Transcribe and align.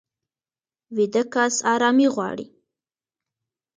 ویده 0.95 1.23
کس 1.33 1.55
ارامي 1.73 2.07
غواړي 2.15 2.47